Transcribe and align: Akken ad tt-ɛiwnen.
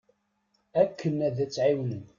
Akken 0.81 1.15
ad 1.27 1.35
tt-ɛiwnen. 1.47 2.05